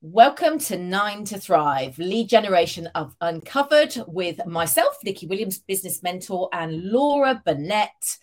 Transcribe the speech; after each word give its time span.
Welcome 0.00 0.60
to 0.60 0.78
Nine 0.78 1.24
to 1.24 1.40
Thrive, 1.40 1.98
lead 1.98 2.28
generation 2.28 2.86
of 2.94 3.16
Uncovered 3.20 3.96
with 4.06 4.46
myself, 4.46 4.96
Nicky 5.04 5.26
Williams, 5.26 5.58
business 5.58 6.04
mentor, 6.04 6.48
and 6.52 6.84
Laura 6.84 7.42
Burnett, 7.44 8.18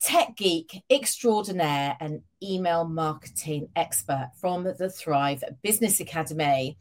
tech 0.00 0.36
geek 0.36 0.84
extraordinaire 0.88 1.96
and 1.98 2.20
email 2.40 2.84
marketing 2.84 3.70
expert 3.74 4.30
from 4.40 4.72
the 4.78 4.88
Thrive 4.88 5.42
Business 5.62 5.98
Academy. 5.98 6.78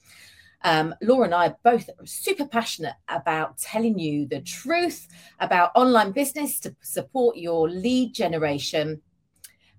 Um, 0.64 0.94
Laura 1.02 1.26
and 1.26 1.34
I 1.34 1.48
are 1.48 1.58
both 1.64 1.90
super 2.06 2.46
passionate 2.46 2.98
about 3.08 3.58
telling 3.58 3.98
you 3.98 4.28
the 4.28 4.42
truth 4.42 5.08
about 5.40 5.72
online 5.74 6.12
business 6.12 6.60
to 6.60 6.76
support 6.84 7.36
your 7.36 7.68
lead 7.68 8.14
generation 8.14 9.02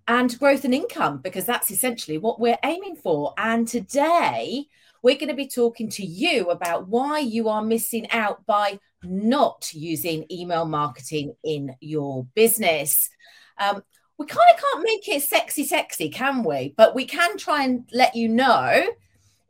and 0.08 0.38
growth 0.38 0.64
and 0.64 0.74
income 0.74 1.18
because 1.18 1.44
that's 1.44 1.70
essentially 1.70 2.18
what 2.18 2.40
we're 2.40 2.58
aiming 2.64 2.96
for. 2.96 3.34
And 3.38 3.66
today 3.66 4.66
we're 5.02 5.16
going 5.16 5.28
to 5.28 5.34
be 5.34 5.48
talking 5.48 5.88
to 5.90 6.04
you 6.04 6.50
about 6.50 6.88
why 6.88 7.18
you 7.18 7.48
are 7.48 7.62
missing 7.62 8.10
out 8.10 8.44
by 8.46 8.78
not 9.02 9.70
using 9.72 10.26
email 10.30 10.64
marketing 10.64 11.34
in 11.44 11.74
your 11.80 12.26
business. 12.34 13.10
Um, 13.58 13.82
we 14.18 14.26
kind 14.26 14.50
of 14.54 14.60
can't 14.60 14.84
make 14.84 15.08
it 15.08 15.22
sexy, 15.22 15.64
sexy, 15.64 16.08
can 16.08 16.42
we? 16.42 16.74
But 16.76 16.94
we 16.94 17.04
can 17.04 17.36
try 17.36 17.64
and 17.64 17.88
let 17.92 18.16
you 18.16 18.28
know 18.28 18.86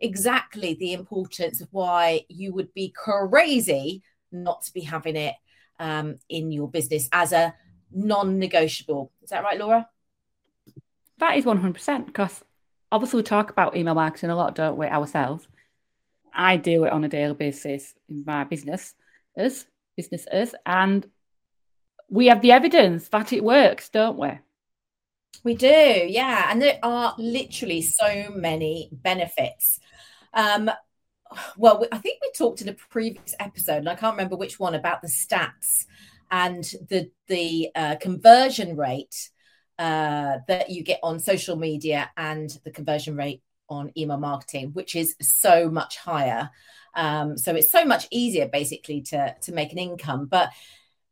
exactly 0.01 0.75
the 0.75 0.93
importance 0.93 1.61
of 1.61 1.69
why 1.71 2.25
you 2.29 2.52
would 2.52 2.73
be 2.75 2.93
crazy 2.95 4.02
not 4.33 4.63
to 4.63 4.73
be 4.73 4.80
having 4.80 5.16
it 5.16 5.35
um, 5.79 6.19
in 6.29 6.51
your 6.51 6.69
business 6.69 7.09
as 7.13 7.33
a 7.33 7.55
non 7.93 8.38
negotiable. 8.38 9.13
Is 9.23 9.30
that 9.30 9.45
right, 9.45 9.59
Laura? 9.59 9.88
That 11.19 11.37
is 11.37 11.45
100% 11.45 12.06
because 12.06 12.45
obviously 12.93 13.19
we 13.19 13.23
talk 13.24 13.51
about 13.51 13.77
email 13.77 13.95
marketing 13.95 14.30
a 14.30 14.37
lot, 14.37 14.55
don't 14.55 14.77
we, 14.77 14.87
ourselves? 14.87 15.47
I 16.34 16.57
do 16.57 16.84
it 16.84 16.93
on 16.93 17.05
a 17.05 17.09
daily 17.09 17.34
basis 17.34 17.95
in 18.09 18.24
my 18.27 18.45
business 18.45 18.95
as 19.37 19.66
businesses, 19.96 20.54
and 20.66 21.07
we 22.10 22.26
have 22.26 22.43
the 22.43 22.52
evidence 22.52 23.09
that 23.09 23.32
it 23.32 23.43
works, 23.43 23.88
don't 23.88 24.18
we? 24.18 24.30
We 25.45 25.54
do, 25.54 25.66
yeah. 25.66 26.49
And 26.51 26.60
there 26.60 26.79
are 26.82 27.15
literally 27.19 27.82
so 27.82 28.30
many 28.35 28.91
benefits. 28.93 29.80
Um, 30.35 30.71
well, 31.57 31.87
I 31.91 31.98
think 31.98 32.21
we 32.21 32.30
talked 32.32 32.60
in 32.60 32.69
a 32.69 32.74
previous 32.74 33.35
episode, 33.41 33.79
and 33.79 33.88
I 33.88 33.95
can't 33.95 34.16
remember 34.16 34.37
which 34.37 34.60
one, 34.60 34.74
about 34.74 35.02
the 35.02 35.09
stats 35.09 35.87
and 36.30 36.65
the 36.88 37.10
the 37.29 37.71
uh, 37.74 37.96
conversion 37.96 38.76
rate 38.76 39.30
uh, 39.79 40.38
that 40.49 40.71
you 40.71 40.82
get 40.82 41.01
on 41.02 41.19
social 41.19 41.57
media 41.57 42.10
and 42.16 42.51
the 42.65 42.71
conversion 42.71 43.16
rate 43.16 43.43
on 43.69 43.93
email 43.96 44.16
marketing, 44.16 44.71
which 44.73 44.95
is 44.95 45.16
so 45.21 45.69
much 45.71 45.96
higher. 45.96 46.51
Um, 46.95 47.37
so 47.37 47.55
it's 47.55 47.71
so 47.71 47.85
much 47.85 48.07
easier 48.10 48.49
basically 48.49 49.02
to, 49.02 49.35
to 49.43 49.52
make 49.52 49.73
an 49.73 49.79
income. 49.79 50.27
But 50.27 50.51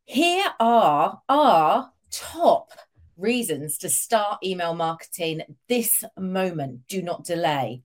here 0.03 0.47
are 0.59 1.21
our 1.29 1.91
top 2.11 2.71
reasons 3.17 3.77
to 3.79 3.89
start 3.89 4.39
email 4.43 4.73
marketing 4.73 5.41
this 5.67 6.03
moment. 6.17 6.87
Do 6.87 7.01
not 7.01 7.23
delay. 7.23 7.83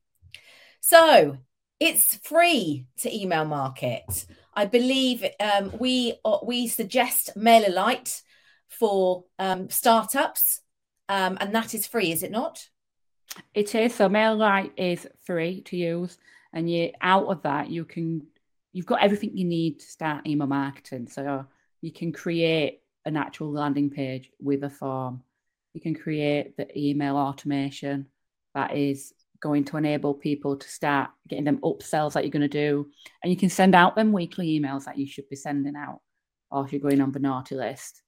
So 0.81 1.39
it's 1.79 2.17
free 2.17 2.87
to 2.99 3.15
email 3.15 3.45
market. 3.45 4.27
I 4.55 4.67
believe 4.67 5.25
um, 5.39 5.73
we 5.79 6.15
uh, 6.25 6.39
we 6.43 6.67
suggest 6.67 7.31
MailerLite 7.37 8.23
for 8.69 9.25
um, 9.39 9.71
startups 9.71 10.61
um, 11.11 11.37
and 11.41 11.53
that 11.55 11.75
is 11.75 11.89
free, 11.89 12.13
is 12.13 12.23
it 12.23 12.31
not? 12.31 12.69
It 13.53 13.75
is. 13.75 13.95
So 13.97 14.09
MailerLite 14.09 14.71
is 14.77 15.09
free 15.25 15.61
to 15.63 15.77
use, 15.77 16.17
and 16.53 16.71
you 16.71 16.93
out 17.01 17.27
of 17.27 17.43
that 17.43 17.69
you 17.69 17.85
can 17.85 18.27
you've 18.73 18.87
got 18.87 19.03
everything 19.03 19.37
you 19.37 19.45
need 19.45 19.81
to 19.81 19.87
start 19.87 20.27
email 20.27 20.47
marketing. 20.47 21.09
So 21.09 21.47
you 21.81 21.93
can 21.93 22.13
create 22.13 22.83
an 23.05 23.17
actual 23.17 23.51
landing 23.51 23.91
page 23.91 24.31
with 24.41 24.63
a 24.63 24.71
form. 24.71 25.23
You 25.75 25.81
can 25.81 25.97
create 25.97 26.57
the 26.57 26.67
email 26.79 27.17
automation 27.17 28.07
that 28.55 28.77
is 28.77 29.13
going 29.41 29.65
to 29.65 29.79
enable 29.79 30.15
people 30.15 30.57
to 30.57 30.69
start 30.69 31.11
getting 31.29 31.45
them 31.45 31.59
upsells 31.59 32.13
that 32.13 32.25
you're 32.25 32.31
going 32.31 32.49
to 32.49 32.49
do. 32.49 32.87
And 33.23 33.33
you 33.33 33.37
can 33.37 33.49
send 33.51 33.75
out 33.75 33.97
them 33.97 34.13
weekly 34.13 34.61
emails 34.61 34.85
that 34.85 34.99
you 34.99 35.07
should 35.07 35.29
be 35.29 35.37
sending 35.37 35.75
out, 35.75 36.03
or 36.53 36.65
if 36.65 36.73
you're 36.73 36.81
going 36.81 37.01
on 37.01 37.11
the 37.11 37.19
naughty 37.19 37.57
list. 37.57 38.03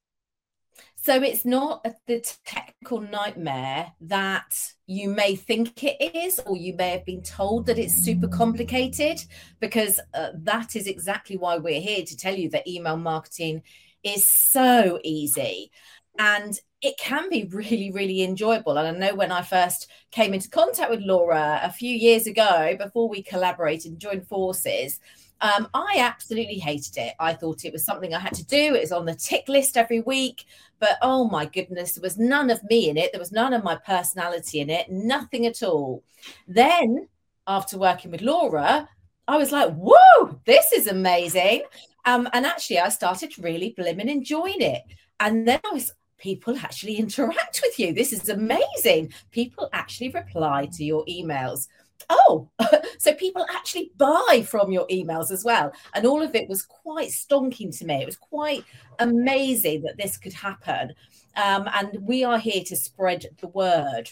So 0.97 1.21
it's 1.21 1.44
not 1.44 1.84
the 2.06 2.25
technical 2.44 3.00
nightmare 3.00 3.93
that 4.03 4.72
you 4.87 5.09
may 5.09 5.34
think 5.34 5.83
it 5.83 6.15
is, 6.15 6.38
or 6.47 6.56
you 6.56 6.75
may 6.75 6.91
have 6.91 7.05
been 7.05 7.22
told 7.22 7.66
that 7.66 7.78
it's 7.78 7.94
super 7.94 8.28
complicated, 8.28 9.25
because 9.59 9.99
uh, 10.15 10.31
that 10.34 10.77
is 10.77 10.87
exactly 10.87 11.37
why 11.37 11.56
we're 11.59 11.81
here 11.81 12.05
to 12.05 12.16
tell 12.16 12.37
you 12.37 12.50
that 12.50 12.69
email 12.69 12.97
marketing 12.97 13.62
is 14.05 14.25
so 14.27 15.00
easy. 15.03 15.72
And 16.19 16.56
it 16.83 16.99
can 16.99 17.28
be 17.31 17.44
really, 17.44 17.91
really 17.91 18.22
enjoyable. 18.22 18.77
And 18.77 18.87
I 18.87 19.09
know 19.09 19.15
when 19.16 19.33
I 19.33 19.43
first 19.43 19.91
came 20.10 20.34
into 20.34 20.50
contact 20.50 20.91
with 20.91 21.00
Laura 21.00 21.60
a 21.62 21.72
few 21.72 21.94
years 21.94 22.27
ago, 22.27 22.77
before 22.78 23.09
we 23.09 23.22
collaborated 23.22 23.93
and 23.93 24.00
joined 24.00 24.28
forces, 24.28 25.00
um, 25.42 25.69
I 25.75 25.97
absolutely 25.98 26.58
hated 26.58 26.97
it. 26.97 27.14
I 27.19 27.34
thought 27.34 27.64
it 27.64 27.72
was 27.72 27.84
something 27.84 28.14
I 28.14 28.20
had 28.20 28.34
to 28.34 28.47
do. 28.47 28.76
It 28.76 28.80
was 28.80 28.92
on 28.92 29.04
the 29.04 29.14
tick 29.14 29.48
list 29.48 29.76
every 29.76 30.00
week. 30.00 30.44
But 30.78 30.98
oh 31.03 31.28
my 31.28 31.47
goodness, 31.47 31.94
there 31.94 32.03
was 32.03 32.16
none 32.16 32.48
of 32.48 32.62
me 32.64 32.88
in 32.88 32.97
it. 32.97 33.10
There 33.12 33.19
was 33.19 33.32
none 33.32 33.53
of 33.53 33.64
my 33.64 33.75
personality 33.75 34.60
in 34.60 34.70
it, 34.70 34.88
nothing 34.88 35.47
at 35.47 35.62
all. 35.64 36.04
Then, 36.47 37.08
after 37.48 37.76
working 37.76 38.12
with 38.12 38.22
Laura, 38.22 38.88
I 39.26 39.36
was 39.36 39.50
like, 39.50 39.75
whoa, 39.75 40.38
this 40.47 40.70
is 40.72 40.86
amazing. 40.86 41.64
Um, 42.04 42.28
and 42.32 42.47
actually, 42.47 42.78
I 42.78 42.88
started 42.88 43.36
really 43.38 43.74
blimmin' 43.76 44.09
enjoying 44.09 44.60
it. 44.60 44.82
And 45.19 45.47
then 45.47 45.60
I 45.64 45.72
was, 45.72 45.92
people 46.19 46.56
actually 46.56 46.97
interact 46.97 47.60
with 47.64 47.80
you. 47.80 47.92
This 47.92 48.12
is 48.12 48.28
amazing. 48.28 49.12
People 49.32 49.69
actually 49.72 50.10
reply 50.10 50.69
to 50.74 50.84
your 50.84 51.04
emails 51.06 51.66
oh, 52.11 52.51
so 52.99 53.15
people 53.15 53.47
actually 53.51 53.93
buy 53.97 54.45
from 54.47 54.71
your 54.71 54.87
emails 54.89 55.31
as 55.31 55.45
well. 55.45 55.73
And 55.95 56.07
all 56.07 56.23
of 56.23 56.35
it 56.35 56.49
was 56.49 56.63
quite 56.63 57.11
stonking 57.11 57.77
to 57.79 57.85
me. 57.85 58.03
It 58.03 58.07
was 58.07 58.17
quite 58.17 58.65
amazing 58.99 59.83
that 59.83 59.97
this 59.97 60.17
could 60.17 60.33
happen. 60.33 60.95
Um, 61.37 61.69
and 61.75 61.99
we 62.03 62.25
are 62.25 62.39
here 62.39 62.63
to 62.65 62.77
spread 62.77 63.27
the 63.41 63.49
word. 63.49 64.11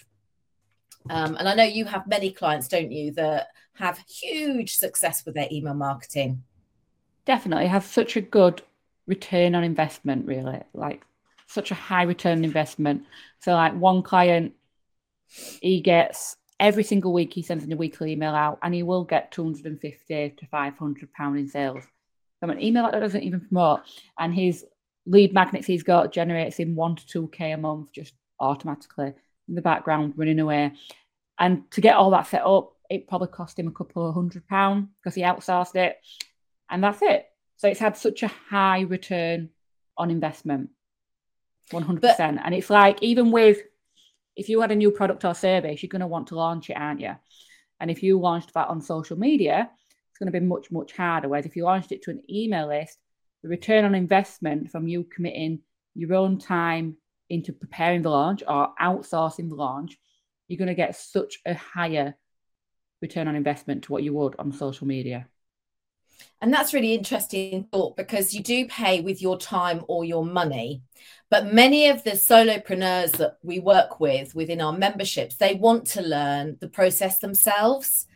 Um, 1.09 1.37
and 1.37 1.49
I 1.49 1.55
know 1.55 1.65
you 1.65 1.85
have 1.87 2.07
many 2.07 2.31
clients, 2.31 2.69
don't 2.69 2.93
you, 2.93 3.13
that 3.13 3.49
have 3.75 4.05
huge 4.09 4.77
success 4.77 5.25
with 5.25 5.35
their 5.35 5.49
email 5.51 5.75
marketing. 5.75 6.43
Definitely 7.25 7.69
have 7.69 7.85
such 7.85 8.17
a 8.17 8.21
good 8.21 8.63
return 9.07 9.55
on 9.55 9.65
investment, 9.65 10.27
really, 10.27 10.61
like 10.75 11.05
such 11.47 11.71
a 11.71 11.75
high 11.75 12.03
return 12.03 12.45
investment. 12.45 13.05
So, 13.41 13.53
like 13.53 13.75
one 13.75 14.03
client, 14.03 14.55
he 15.61 15.81
gets 15.81 16.37
every 16.61 16.85
single 16.85 17.13
week 17.13 17.33
he 17.33 17.43
sends 17.43 17.65
in 17.65 17.73
a 17.73 17.77
weekly 17.77 18.13
email 18.13 18.35
out 18.35 18.59
and 18.63 18.75
he 18.75 18.83
will 18.83 19.03
get 19.03 19.33
250 19.33 20.35
to 20.39 20.47
500 20.47 21.13
pound 21.13 21.39
in 21.39 21.49
sales 21.49 21.83
from 22.39 22.51
an 22.51 22.63
email 22.63 22.85
that 22.85 23.01
doesn't 23.01 23.23
even 23.23 23.41
promote. 23.41 23.81
And 24.19 24.33
his 24.33 24.65
lead 25.07 25.33
magnets 25.33 25.67
he's 25.67 25.83
got 25.83 26.13
generates 26.13 26.59
him 26.59 26.77
one 26.77 26.95
to 26.95 27.07
two 27.07 27.29
k 27.29 27.53
a 27.53 27.57
month 27.57 27.91
just 27.93 28.15
automatically 28.39 29.15
in 29.49 29.55
the 29.55 29.63
background 29.63 30.13
running 30.17 30.39
away. 30.39 30.73
And 31.39 31.69
to 31.73 31.81
get 31.81 31.97
all 31.97 32.11
that 32.11 32.29
set 32.29 32.45
up 32.45 32.75
it 32.91 33.09
probably 33.09 33.29
cost 33.29 33.59
him 33.59 33.69
a 33.69 33.73
couple 33.73 34.07
of 34.07 34.15
hundred 34.15 34.47
pound 34.47 34.89
because 35.01 35.15
he 35.15 35.23
outsourced 35.23 35.77
it. 35.77 35.99
And 36.69 36.85
that's 36.85 37.01
it. 37.03 37.27
So 37.57 37.69
it's 37.69 37.81
had 37.81 37.97
such 37.97 38.23
a 38.23 38.29
high 38.29 38.81
return 38.81 39.51
on 39.97 40.11
investment 40.11 40.71
100% 41.73 42.01
but, 42.01 42.21
and 42.21 42.55
it's 42.55 42.71
like 42.71 43.01
even 43.03 43.31
with 43.31 43.59
if 44.41 44.49
you 44.49 44.63
had 44.63 44.73
a 44.73 44.77
new 44.77 44.91
product 44.91 45.27
or 45.27 45.35
service, 45.35 45.83
you're 45.83 45.89
going 45.89 46.01
to 46.01 46.07
want 46.07 46.29
to 46.29 46.35
launch 46.35 46.71
it, 46.71 46.73
aren't 46.73 47.01
you? 47.01 47.15
And 47.79 47.91
if 47.91 48.03
you 48.03 48.19
launched 48.19 48.55
that 48.55 48.69
on 48.69 48.81
social 48.81 49.19
media, 49.19 49.71
it's 50.11 50.19
going 50.19 50.33
to 50.33 50.41
be 50.41 50.45
much, 50.45 50.71
much 50.71 50.93
harder. 50.93 51.29
Whereas 51.29 51.45
if 51.45 51.57
you 51.57 51.65
launched 51.65 51.93
it 51.93 52.01
to 52.05 52.11
an 52.11 52.23
email 52.31 52.69
list, 52.69 52.97
the 53.43 53.51
return 53.51 53.85
on 53.85 53.95
investment 53.95 54.71
from 54.71 54.89
you 54.89 55.05
committing 55.05 55.61
your 55.95 56.15
own 56.15 56.39
time 56.39 56.97
into 57.29 57.53
preparing 57.53 58.01
the 58.01 58.09
launch 58.09 58.43
or 58.49 58.71
outsourcing 58.81 59.51
the 59.51 59.57
launch, 59.57 59.99
you're 60.49 60.57
going 60.57 60.69
to 60.69 60.75
get 60.75 60.97
such 60.97 61.37
a 61.45 61.53
higher 61.53 62.15
return 63.03 63.29
on 63.29 63.37
investment 63.37 63.85
to 63.85 63.93
what 63.93 64.03
you 64.03 64.15
would 64.15 64.37
on 64.39 64.53
social 64.53 64.87
media. 64.87 65.29
And 66.41 66.53
that's 66.53 66.75
really 66.75 66.95
interesting 66.95 67.67
thought 67.71 67.97
because 67.97 68.35
you 68.35 68.43
do 68.43 68.67
pay 68.67 69.01
with 69.01 69.21
your 69.21 69.39
time 69.39 69.85
or 69.89 70.05
your 70.05 70.25
money. 70.25 70.83
But 71.31 71.53
many 71.53 71.89
of 71.89 72.03
the 72.03 72.13
solopreneurs 72.13 73.13
that 73.19 73.39
we 73.43 73.61
work 73.61 74.01
with 74.01 74.35
within 74.35 74.61
our 74.61 74.73
memberships, 74.73 75.37
they 75.37 75.55
want 75.55 75.87
to 75.89 76.03
learn 76.03 76.57
the 76.61 76.69
process 76.69 77.19
themselves 77.19 78.07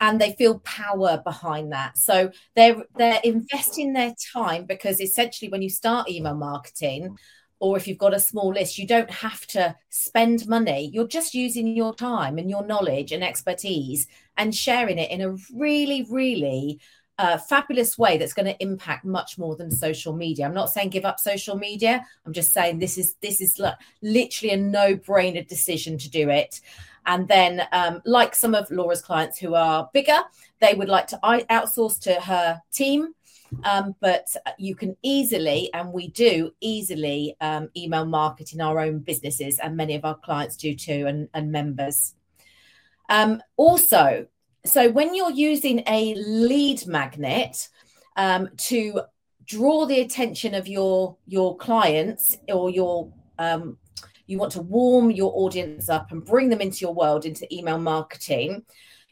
and 0.00 0.20
they 0.20 0.32
feel 0.32 0.60
power 0.60 1.20
behind 1.24 1.72
that. 1.72 1.98
So 1.98 2.30
they're 2.56 2.84
they're 2.96 3.20
investing 3.22 3.92
their 3.92 4.14
time 4.32 4.64
because 4.64 5.00
essentially 5.00 5.50
when 5.50 5.62
you 5.62 5.70
start 5.70 6.10
email 6.10 6.34
marketing 6.34 7.16
or 7.60 7.76
if 7.76 7.86
you've 7.86 7.98
got 7.98 8.14
a 8.14 8.20
small 8.20 8.52
list, 8.52 8.78
you 8.78 8.86
don't 8.86 9.10
have 9.10 9.46
to 9.48 9.74
spend 9.88 10.46
money. 10.48 10.90
You're 10.92 11.06
just 11.06 11.34
using 11.34 11.68
your 11.68 11.94
time 11.94 12.38
and 12.38 12.50
your 12.50 12.66
knowledge 12.66 13.12
and 13.12 13.24
expertise 13.24 14.06
and 14.36 14.54
sharing 14.54 14.98
it 14.98 15.10
in 15.10 15.20
a 15.20 15.36
really, 15.54 16.06
really 16.10 16.80
uh, 17.18 17.38
fabulous 17.38 17.96
way 17.96 18.18
that's 18.18 18.32
going 18.32 18.46
to 18.46 18.62
impact 18.62 19.04
much 19.04 19.38
more 19.38 19.56
than 19.56 19.70
social 19.70 20.12
media. 20.12 20.46
I'm 20.46 20.54
not 20.54 20.70
saying 20.70 20.90
give 20.90 21.04
up 21.04 21.20
social 21.20 21.56
media. 21.56 22.04
I'm 22.26 22.32
just 22.32 22.52
saying 22.52 22.78
this 22.78 22.98
is 22.98 23.14
this 23.22 23.40
is 23.40 23.58
like 23.58 23.74
literally 24.02 24.54
a 24.54 24.56
no-brainer 24.56 25.46
decision 25.46 25.98
to 25.98 26.10
do 26.10 26.28
it. 26.28 26.60
And 27.06 27.28
then, 27.28 27.62
um, 27.72 28.00
like 28.06 28.34
some 28.34 28.54
of 28.54 28.70
Laura's 28.70 29.02
clients 29.02 29.38
who 29.38 29.54
are 29.54 29.90
bigger, 29.92 30.20
they 30.60 30.74
would 30.74 30.88
like 30.88 31.06
to 31.08 31.18
outsource 31.22 32.00
to 32.00 32.14
her 32.14 32.62
team. 32.72 33.14
Um, 33.62 33.94
but 34.00 34.26
you 34.58 34.74
can 34.74 34.96
easily, 35.02 35.70
and 35.74 35.92
we 35.92 36.08
do 36.08 36.52
easily, 36.60 37.36
um, 37.40 37.68
email 37.76 38.06
market 38.06 38.52
in 38.52 38.60
our 38.60 38.80
own 38.80 39.00
businesses, 39.00 39.58
and 39.58 39.76
many 39.76 39.94
of 39.94 40.04
our 40.04 40.16
clients 40.16 40.56
do 40.56 40.74
too, 40.74 41.06
and, 41.06 41.28
and 41.34 41.52
members. 41.52 42.14
Um, 43.10 43.42
also, 43.56 44.26
so 44.64 44.90
when 44.90 45.14
you're 45.14 45.30
using 45.30 45.82
a 45.86 46.14
lead 46.14 46.86
magnet 46.86 47.68
um, 48.16 48.48
to 48.56 49.02
draw 49.44 49.84
the 49.84 50.00
attention 50.00 50.54
of 50.54 50.66
your 50.66 51.16
your 51.26 51.56
clients 51.56 52.38
or 52.48 52.70
your 52.70 53.12
um, 53.38 53.76
you 54.26 54.38
want 54.38 54.52
to 54.52 54.62
warm 54.62 55.10
your 55.10 55.32
audience 55.34 55.88
up 55.90 56.10
and 56.10 56.24
bring 56.24 56.48
them 56.48 56.60
into 56.60 56.78
your 56.80 56.94
world 56.94 57.26
into 57.26 57.52
email 57.54 57.78
marketing 57.78 58.64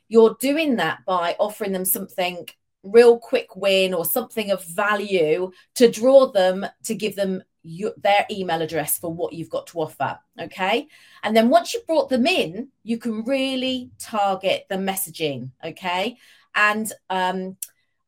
you're 0.08 0.37
doing 0.40 0.76
that 0.76 0.99
by 1.06 1.37
offering 1.38 1.72
them 1.72 1.84
something 1.84 2.46
real 2.82 3.19
quick 3.19 3.55
win 3.55 3.94
or 3.94 4.05
something 4.05 4.50
of 4.50 4.64
value 4.64 5.50
to 5.75 5.90
draw 5.90 6.26
them 6.32 6.66
to 6.82 6.94
give 6.94 7.14
them 7.14 7.43
your, 7.62 7.93
their 7.97 8.26
email 8.31 8.62
address 8.62 8.99
for 8.99 9.12
what 9.12 9.32
you've 9.32 9.50
got 9.50 9.67
to 9.69 9.79
offer. 9.81 10.19
Okay. 10.41 10.88
And 11.23 11.37
then 11.37 11.49
once 11.49 11.73
you've 11.73 11.87
brought 11.87 12.09
them 12.09 12.26
in, 12.26 12.69
you 12.82 12.99
can 12.99 13.25
really 13.25 13.91
target 13.99 14.67
the 14.69 14.76
messaging. 14.76 15.50
Okay. 15.64 16.17
And 16.55 16.93
um, 17.09 17.56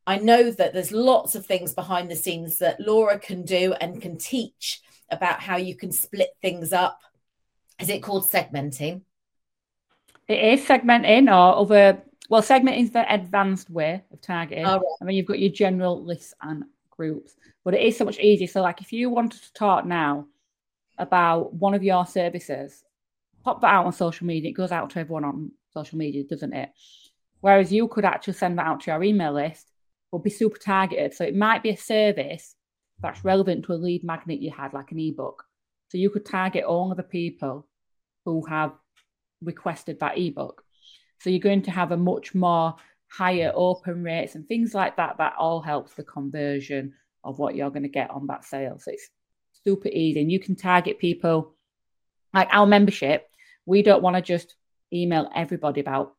I 0.07 0.17
know 0.17 0.51
that 0.51 0.73
there's 0.73 0.91
lots 0.91 1.35
of 1.35 1.45
things 1.45 1.73
behind 1.73 2.11
the 2.11 2.15
scenes 2.15 2.59
that 2.59 2.79
Laura 2.79 3.17
can 3.17 3.43
do 3.43 3.73
and 3.73 4.01
can 4.01 4.17
teach 4.17 4.81
about 5.09 5.39
how 5.39 5.57
you 5.57 5.75
can 5.75 5.91
split 5.91 6.29
things 6.41 6.73
up. 6.73 6.99
Is 7.79 7.89
it 7.89 8.03
called 8.03 8.29
segmenting? 8.29 9.01
It 10.27 10.59
is 10.59 10.65
segmenting 10.65 11.27
or 11.27 11.61
other, 11.61 12.01
well, 12.29 12.41
segmenting 12.41 12.83
is 12.83 12.91
the 12.91 13.11
advanced 13.13 13.69
way 13.69 14.03
of 14.11 14.21
targeting. 14.21 14.65
Oh, 14.65 14.77
right. 14.77 14.97
I 15.01 15.05
mean, 15.05 15.17
you've 15.17 15.27
got 15.27 15.39
your 15.39 15.51
general 15.51 16.03
lists 16.03 16.33
and 16.41 16.65
groups, 16.97 17.35
but 17.63 17.73
it 17.73 17.81
is 17.81 17.97
so 17.97 18.05
much 18.05 18.19
easier. 18.19 18.47
So, 18.47 18.61
like, 18.61 18.81
if 18.81 18.91
you 18.93 19.09
wanted 19.09 19.41
to 19.41 19.53
talk 19.53 19.85
now 19.85 20.27
about 20.97 21.53
one 21.53 21.73
of 21.73 21.83
your 21.83 22.05
services, 22.05 22.83
pop 23.43 23.61
that 23.61 23.73
out 23.73 23.85
on 23.85 23.93
social 23.93 24.25
media. 24.27 24.49
It 24.49 24.53
goes 24.53 24.71
out 24.71 24.89
to 24.91 24.99
everyone 24.99 25.25
on 25.25 25.51
social 25.73 25.97
media, 25.97 26.23
doesn't 26.23 26.53
it? 26.53 26.69
Whereas 27.41 27.71
you 27.71 27.87
could 27.87 28.05
actually 28.05 28.33
send 28.33 28.57
that 28.57 28.65
out 28.65 28.81
to 28.81 28.91
your 28.91 29.03
email 29.03 29.33
list, 29.33 29.71
but 30.11 30.23
be 30.23 30.29
super 30.29 30.57
targeted. 30.57 31.13
So 31.13 31.23
it 31.23 31.35
might 31.35 31.63
be 31.63 31.69
a 31.69 31.77
service 31.77 32.55
that's 33.01 33.23
relevant 33.23 33.65
to 33.65 33.73
a 33.73 33.75
lead 33.75 34.03
magnet 34.03 34.41
you 34.41 34.51
had, 34.51 34.73
like 34.73 34.91
an 34.91 34.99
ebook. 34.99 35.43
So 35.89 35.97
you 35.97 36.09
could 36.09 36.25
target 36.25 36.63
all 36.63 36.91
of 36.91 36.97
the 36.97 37.03
people 37.03 37.67
who 38.23 38.45
have 38.47 38.71
requested 39.43 39.99
that 39.99 40.17
ebook. 40.17 40.63
So 41.19 41.29
you're 41.29 41.39
going 41.39 41.61
to 41.63 41.71
have 41.71 41.91
a 41.91 41.97
much 41.97 42.33
more 42.33 42.75
higher 43.11 43.51
open 43.55 44.03
rates 44.03 44.35
and 44.35 44.47
things 44.47 44.73
like 44.73 44.97
that. 44.97 45.17
That 45.17 45.35
all 45.37 45.61
helps 45.61 45.93
the 45.93 46.03
conversion 46.03 46.93
of 47.23 47.39
what 47.39 47.55
you're 47.55 47.69
going 47.69 47.83
to 47.83 47.89
get 47.89 48.11
on 48.11 48.27
that 48.27 48.45
sale. 48.45 48.77
So 48.79 48.91
it's 48.91 49.09
super 49.63 49.87
easy. 49.87 50.21
And 50.21 50.31
you 50.31 50.39
can 50.39 50.55
target 50.55 50.99
people 50.99 51.55
like 52.33 52.49
our 52.51 52.65
membership. 52.65 53.27
We 53.65 53.81
don't 53.81 54.03
want 54.03 54.15
to 54.15 54.21
just 54.21 54.55
email 54.93 55.29
everybody 55.35 55.81
about 55.81 56.15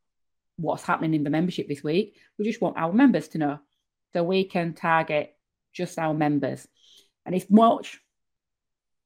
what's 0.57 0.83
happening 0.83 1.15
in 1.15 1.25
the 1.25 1.31
membership 1.31 1.69
this 1.69 1.85
week. 1.85 2.17
We 2.39 2.45
just 2.45 2.61
want 2.61 2.77
our 2.77 2.93
members 2.93 3.29
to 3.29 3.39
know. 3.39 3.59
So 4.13 4.25
we 4.25 4.45
can 4.45 4.73
target 4.75 5.37
just 5.73 5.99
our 5.99 6.15
members. 6.15 6.67
And 7.25 7.35
it's 7.35 7.51
much 7.51 8.01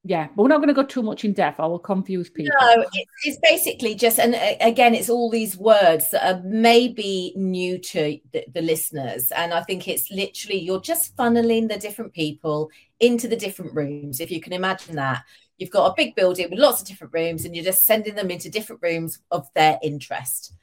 yeah, 0.02 0.28
but 0.34 0.42
we're 0.42 0.48
not 0.48 0.58
going 0.58 0.68
to 0.68 0.74
go 0.74 0.82
too 0.82 1.02
much 1.02 1.26
in 1.26 1.34
depth. 1.34 1.60
I 1.60 1.66
will 1.66 1.78
confuse 1.78 2.30
people. 2.30 2.56
No, 2.58 2.84
it's, 2.92 3.10
it's 3.24 3.38
basically 3.42 3.94
just, 3.94 4.18
and 4.18 4.34
uh, 4.34 4.54
again, 4.60 4.94
it's 4.94 5.10
all 5.10 5.28
these 5.28 5.58
words 5.58 6.10
that 6.10 6.26
are 6.26 6.42
maybe 6.42 7.34
new 7.36 7.76
to 7.78 8.18
the, 8.32 8.44
the, 8.54 8.62
listeners. 8.62 9.30
And 9.30 9.52
I 9.52 9.62
think 9.62 9.88
it's 9.88 10.10
literally 10.10 10.58
you're 10.58 10.80
just 10.80 11.14
funneling 11.16 11.68
the 11.68 11.76
different 11.76 12.14
people 12.14 12.70
into 12.98 13.28
the 13.28 13.36
different 13.36 13.74
rooms. 13.74 14.20
If 14.20 14.30
you 14.30 14.40
can 14.40 14.54
imagine 14.54 14.96
that, 14.96 15.22
you've 15.58 15.70
got 15.70 15.90
a 15.90 15.94
big 15.94 16.14
building 16.14 16.48
with 16.48 16.58
lots 16.58 16.80
of 16.80 16.88
different 16.88 17.12
rooms, 17.12 17.44
and 17.44 17.54
you're 17.54 17.64
just 17.64 17.84
sending 17.84 18.14
them 18.14 18.30
into 18.30 18.48
different 18.48 18.80
rooms 18.82 19.18
of 19.30 19.48
their 19.54 19.78
interest. 19.82 20.54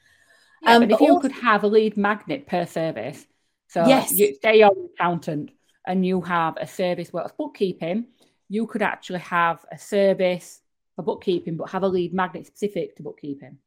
Yeah, 0.62 0.74
um, 0.74 0.80
but 0.82 0.90
if 0.90 0.98
but 0.98 1.04
you 1.04 1.12
also, 1.12 1.28
could 1.28 1.38
have 1.38 1.62
a 1.62 1.68
lead 1.68 1.96
magnet 1.96 2.48
per 2.48 2.66
service, 2.66 3.24
so 3.68 3.86
yes. 3.86 4.10
you 4.12 4.36
say 4.42 4.58
you're 4.58 4.72
an 4.72 4.88
accountant 4.96 5.52
and 5.86 6.04
you 6.04 6.22
have 6.22 6.56
a 6.56 6.66
service 6.66 7.12
where 7.12 7.22
it's 7.22 7.32
bookkeeping 7.38 8.06
you 8.48 8.66
could 8.66 8.82
actually 8.82 9.20
have 9.20 9.64
a 9.70 9.78
service 9.78 10.60
for 10.96 11.02
bookkeeping, 11.02 11.56
but 11.56 11.70
have 11.70 11.82
a 11.82 11.88
lead 11.88 12.12
magnet 12.14 12.46
specific 12.46 12.96
to 12.96 13.02
bookkeeping. 13.02 13.58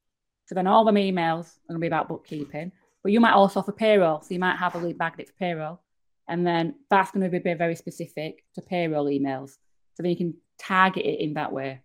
So 0.45 0.55
then 0.55 0.67
all 0.67 0.83
them 0.83 0.95
emails 0.95 1.45
are 1.45 1.69
going 1.69 1.75
to 1.75 1.79
be 1.79 1.87
about 1.87 2.09
bookkeeping, 2.09 2.71
but 3.03 3.11
you 3.11 3.19
might 3.19 3.33
also 3.33 3.59
offer 3.59 3.71
payroll. 3.71 4.21
So 4.21 4.33
you 4.33 4.39
might 4.39 4.57
have 4.57 4.75
a 4.75 4.79
lead 4.79 4.97
magnet 4.97 5.27
for 5.27 5.33
payroll. 5.33 5.79
And 6.27 6.45
then 6.45 6.75
that's 6.89 7.11
going 7.11 7.29
to 7.29 7.39
be 7.39 7.53
very 7.53 7.75
specific 7.75 8.43
to 8.55 8.61
payroll 8.61 9.05
emails. 9.05 9.57
So 9.93 10.03
then 10.03 10.11
you 10.11 10.17
can 10.17 10.33
target 10.57 11.05
it 11.05 11.19
in 11.19 11.33
that 11.33 11.51
way. 11.51 11.81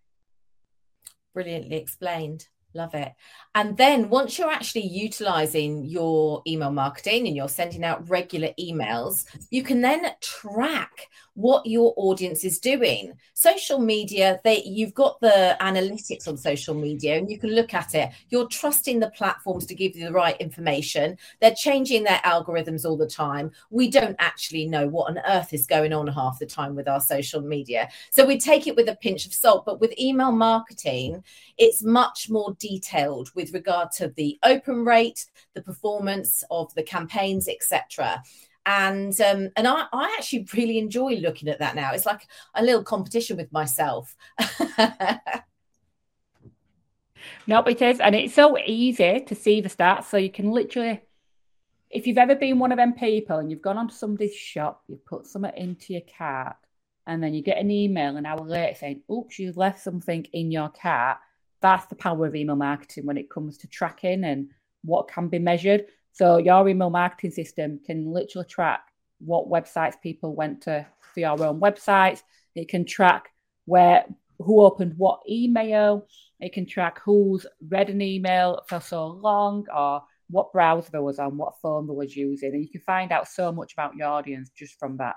Brilliantly 1.34 1.76
explained. 1.76 2.48
Love 2.74 2.94
it. 2.94 3.12
And 3.54 3.76
then 3.76 4.10
once 4.10 4.38
you're 4.38 4.50
actually 4.50 4.86
utilizing 4.86 5.86
your 5.86 6.42
email 6.46 6.70
marketing 6.70 7.26
and 7.26 7.34
you're 7.34 7.48
sending 7.48 7.82
out 7.82 8.08
regular 8.10 8.50
emails, 8.60 9.24
you 9.50 9.62
can 9.62 9.80
then 9.80 10.06
track 10.20 11.08
what 11.36 11.66
your 11.66 11.92
audience 11.96 12.44
is 12.44 12.58
doing. 12.58 13.12
Social 13.34 13.78
media, 13.78 14.40
they 14.42 14.62
you've 14.64 14.94
got 14.94 15.20
the 15.20 15.54
analytics 15.60 16.26
on 16.26 16.36
social 16.36 16.74
media 16.74 17.18
and 17.18 17.30
you 17.30 17.38
can 17.38 17.50
look 17.50 17.74
at 17.74 17.94
it. 17.94 18.10
You're 18.30 18.48
trusting 18.48 19.00
the 19.00 19.10
platforms 19.10 19.66
to 19.66 19.74
give 19.74 19.94
you 19.94 20.06
the 20.06 20.12
right 20.12 20.36
information. 20.40 21.18
They're 21.42 21.54
changing 21.54 22.04
their 22.04 22.20
algorithms 22.24 22.86
all 22.86 22.96
the 22.96 23.06
time. 23.06 23.50
We 23.68 23.90
don't 23.90 24.16
actually 24.18 24.66
know 24.66 24.88
what 24.88 25.10
on 25.10 25.20
earth 25.28 25.52
is 25.52 25.66
going 25.66 25.92
on 25.92 26.06
half 26.06 26.38
the 26.38 26.46
time 26.46 26.74
with 26.74 26.88
our 26.88 27.00
social 27.00 27.42
media. 27.42 27.90
So 28.10 28.24
we 28.24 28.40
take 28.40 28.66
it 28.66 28.74
with 28.74 28.88
a 28.88 28.96
pinch 28.96 29.26
of 29.26 29.34
salt, 29.34 29.66
but 29.66 29.78
with 29.78 29.98
email 29.98 30.32
marketing, 30.32 31.22
it's 31.58 31.82
much 31.82 32.30
more 32.30 32.56
detailed 32.58 33.30
with 33.34 33.52
regard 33.52 33.92
to 33.92 34.08
the 34.16 34.38
open 34.42 34.86
rate, 34.86 35.26
the 35.52 35.62
performance 35.62 36.42
of 36.50 36.74
the 36.74 36.82
campaigns, 36.82 37.46
etc 37.46 38.22
and 38.66 39.18
um, 39.20 39.50
and 39.56 39.66
I, 39.68 39.84
I 39.92 40.16
actually 40.18 40.46
really 40.54 40.78
enjoy 40.78 41.14
looking 41.14 41.48
at 41.48 41.60
that 41.60 41.76
now. 41.76 41.92
It's 41.92 42.04
like 42.04 42.26
a 42.54 42.62
little 42.64 42.82
competition 42.82 43.36
with 43.36 43.52
myself. 43.52 44.16
no, 47.46 47.62
it 47.62 47.80
is, 47.80 48.00
and 48.00 48.16
it's 48.16 48.34
so 48.34 48.58
easy 48.58 49.20
to 49.20 49.34
see 49.36 49.60
the 49.60 49.68
stats. 49.68 50.06
So 50.06 50.16
you 50.16 50.30
can 50.30 50.50
literally, 50.50 51.00
if 51.90 52.08
you've 52.08 52.18
ever 52.18 52.34
been 52.34 52.58
one 52.58 52.72
of 52.72 52.78
them 52.78 52.94
people 52.94 53.38
and 53.38 53.52
you've 53.52 53.62
gone 53.62 53.78
onto 53.78 53.94
somebody's 53.94 54.34
shop, 54.34 54.82
you 54.88 54.96
put 55.06 55.26
something 55.26 55.52
into 55.56 55.92
your 55.92 56.02
cart, 56.18 56.56
and 57.06 57.22
then 57.22 57.34
you 57.34 57.42
get 57.42 57.58
an 57.58 57.70
email 57.70 58.16
an 58.16 58.26
hour 58.26 58.40
later 58.40 58.74
saying, 58.74 59.02
"Oops, 59.10 59.38
you've 59.38 59.56
left 59.56 59.80
something 59.80 60.26
in 60.32 60.50
your 60.50 60.70
cart." 60.70 61.18
That's 61.60 61.86
the 61.86 61.94
power 61.94 62.26
of 62.26 62.34
email 62.34 62.56
marketing 62.56 63.06
when 63.06 63.16
it 63.16 63.30
comes 63.30 63.58
to 63.58 63.68
tracking 63.68 64.24
and 64.24 64.50
what 64.82 65.08
can 65.08 65.28
be 65.28 65.38
measured. 65.38 65.86
So 66.16 66.38
your 66.38 66.66
email 66.66 66.88
marketing 66.88 67.32
system 67.32 67.78
can 67.84 68.10
literally 68.10 68.46
track 68.48 68.80
what 69.18 69.50
websites 69.50 70.00
people 70.00 70.34
went 70.34 70.62
to 70.62 70.86
for 71.12 71.20
your 71.20 71.44
own 71.44 71.60
websites. 71.60 72.22
It 72.54 72.70
can 72.70 72.86
track 72.86 73.28
where 73.66 74.06
who 74.38 74.62
opened 74.62 74.94
what 74.96 75.20
email. 75.28 76.06
It 76.40 76.54
can 76.54 76.64
track 76.64 77.00
who's 77.04 77.44
read 77.68 77.90
an 77.90 78.00
email 78.00 78.62
for 78.66 78.80
so 78.80 79.08
long 79.08 79.66
or 79.74 80.04
what 80.30 80.54
browser 80.54 80.90
there 80.90 81.02
was 81.02 81.18
on, 81.18 81.36
what 81.36 81.60
phone 81.60 81.86
they 81.86 81.92
was 81.92 82.16
using. 82.16 82.54
And 82.54 82.62
you 82.62 82.70
can 82.70 82.80
find 82.80 83.12
out 83.12 83.28
so 83.28 83.52
much 83.52 83.74
about 83.74 83.94
your 83.94 84.08
audience 84.08 84.48
just 84.56 84.78
from 84.78 84.96
that. 84.96 85.16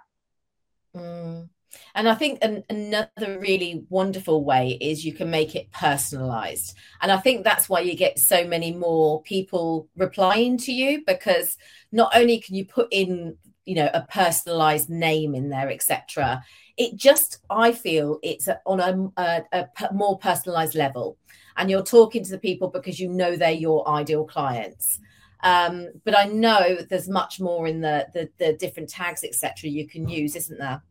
Mm. 0.93 1.47
And 1.95 2.07
I 2.09 2.15
think 2.15 2.39
an, 2.41 2.63
another 2.69 3.39
really 3.39 3.85
wonderful 3.89 4.43
way 4.43 4.77
is 4.81 5.05
you 5.05 5.13
can 5.13 5.29
make 5.29 5.55
it 5.55 5.71
personalized. 5.71 6.75
And 7.01 7.11
I 7.11 7.17
think 7.17 7.43
that's 7.43 7.69
why 7.69 7.81
you 7.81 7.95
get 7.95 8.19
so 8.19 8.45
many 8.45 8.73
more 8.73 9.21
people 9.23 9.87
replying 9.95 10.57
to 10.59 10.71
you 10.71 11.03
because 11.05 11.57
not 11.91 12.11
only 12.15 12.39
can 12.39 12.55
you 12.55 12.65
put 12.65 12.87
in, 12.91 13.37
you 13.65 13.75
know, 13.75 13.89
a 13.93 14.01
personalized 14.01 14.89
name 14.89 15.35
in 15.35 15.49
there, 15.49 15.69
etc. 15.69 16.43
It 16.77 16.95
just, 16.95 17.39
I 17.49 17.71
feel 17.71 18.19
it's 18.23 18.47
on 18.65 18.79
a, 18.79 19.11
a, 19.21 19.43
a 19.53 19.93
more 19.93 20.17
personalized 20.17 20.75
level. 20.75 21.17
And 21.57 21.69
you're 21.69 21.83
talking 21.83 22.23
to 22.23 22.31
the 22.31 22.39
people 22.39 22.69
because 22.69 22.99
you 22.99 23.09
know 23.09 23.35
they're 23.35 23.51
your 23.51 23.87
ideal 23.87 24.23
clients. 24.23 24.99
Um, 25.41 25.87
but 26.05 26.17
I 26.17 26.25
know 26.25 26.77
there's 26.89 27.07
much 27.09 27.39
more 27.39 27.67
in 27.67 27.81
the 27.81 28.07
the, 28.13 28.29
the 28.37 28.53
different 28.53 28.89
tags, 28.89 29.23
etc. 29.23 29.69
You 29.69 29.87
can 29.87 30.07
use, 30.09 30.35
isn't 30.35 30.57
there? 30.57 30.81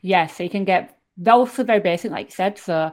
Yeah, 0.00 0.26
so 0.26 0.42
you 0.42 0.50
can 0.50 0.64
get 0.64 0.98
those 1.16 1.58
are 1.58 1.64
very 1.64 1.80
basic, 1.80 2.10
like 2.10 2.26
you 2.26 2.32
said. 2.32 2.58
So, 2.58 2.92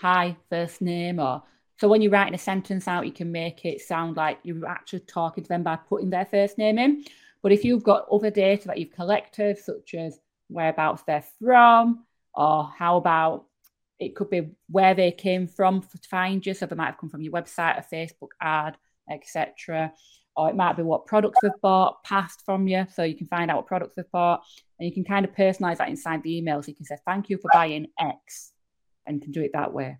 hi, 0.00 0.36
first 0.50 0.82
name, 0.82 1.18
or 1.18 1.42
So 1.76 1.88
when 1.88 2.02
you're 2.02 2.12
writing 2.12 2.34
a 2.34 2.38
sentence 2.38 2.86
out, 2.86 3.06
you 3.06 3.12
can 3.12 3.32
make 3.32 3.64
it 3.64 3.80
sound 3.80 4.16
like 4.16 4.38
you're 4.42 4.66
actually 4.66 5.00
talking 5.00 5.44
to 5.44 5.48
them 5.48 5.62
by 5.62 5.76
putting 5.76 6.10
their 6.10 6.26
first 6.26 6.56
name 6.58 6.78
in. 6.78 7.04
But 7.42 7.52
if 7.52 7.64
you've 7.64 7.82
got 7.82 8.08
other 8.10 8.30
data 8.30 8.68
that 8.68 8.78
you've 8.78 8.92
collected, 8.92 9.58
such 9.58 9.94
as 9.94 10.18
whereabouts 10.48 11.02
they're 11.02 11.24
from, 11.40 12.04
or 12.34 12.64
how 12.76 12.96
about 12.96 13.46
it 13.98 14.14
could 14.14 14.30
be 14.30 14.50
where 14.68 14.94
they 14.94 15.10
came 15.10 15.46
from 15.46 15.82
to 15.82 15.98
find 16.08 16.44
you. 16.44 16.54
So 16.54 16.66
they 16.66 16.76
might 16.76 16.86
have 16.86 16.98
come 16.98 17.10
from 17.10 17.22
your 17.22 17.32
website, 17.32 17.78
a 17.78 17.94
Facebook 17.94 18.30
ad, 18.40 18.76
etc. 19.10 19.92
Or 20.36 20.48
it 20.48 20.56
might 20.56 20.76
be 20.76 20.82
what 20.82 21.06
products 21.06 21.38
they've 21.42 21.52
bought 21.62 22.02
passed 22.02 22.42
from 22.44 22.66
you. 22.66 22.86
So 22.92 23.04
you 23.04 23.16
can 23.16 23.28
find 23.28 23.50
out 23.50 23.58
what 23.58 23.66
products 23.66 23.94
they've 23.94 24.10
bought 24.10 24.42
and 24.78 24.88
you 24.88 24.92
can 24.92 25.04
kind 25.04 25.24
of 25.24 25.32
personalize 25.32 25.78
that 25.78 25.88
inside 25.88 26.22
the 26.22 26.36
email. 26.36 26.62
So 26.62 26.68
you 26.68 26.74
can 26.74 26.86
say, 26.86 26.96
thank 27.06 27.30
you 27.30 27.38
for 27.38 27.50
buying 27.52 27.86
X 27.98 28.52
and 29.06 29.22
can 29.22 29.30
do 29.30 29.42
it 29.42 29.52
that 29.54 29.72
way. 29.72 29.98